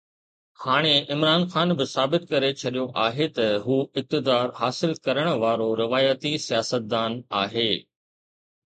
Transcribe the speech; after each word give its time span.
هاڻي 0.61 0.93
عمران 1.15 1.41
خان 1.51 1.69
به 1.81 1.85
ثابت 1.95 2.23
ڪري 2.31 2.49
ڇڏيو 2.61 2.85
آهي 3.05 3.27
ته 3.37 3.45
هو 3.67 3.77
اقتدار 4.01 4.45
حاصل 4.61 4.91
ڪرڻ 5.05 5.27
وارو 5.45 5.69
روايتي 5.83 6.33
سياستدان 6.49 7.21
آهي. 7.45 7.71